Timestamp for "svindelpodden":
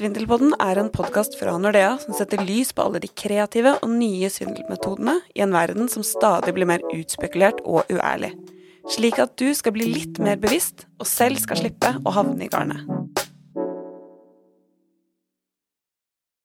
0.00-0.54